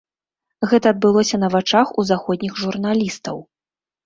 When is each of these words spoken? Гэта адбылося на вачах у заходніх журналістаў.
Гэта 0.71 0.87
адбылося 0.95 1.39
на 1.43 1.49
вачах 1.57 1.93
у 1.99 2.07
заходніх 2.13 2.57
журналістаў. 2.63 3.37